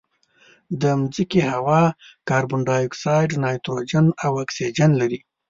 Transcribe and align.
د 0.81 0.83
مځکې 0.99 1.41
هوا 1.51 1.83
کاربن 2.29 2.59
ډای 2.67 2.81
اکسایډ، 2.85 3.29
نایتروجن 3.43 4.05
او 4.25 4.31
اکسیجن 4.43 4.91
لري. 5.01 5.19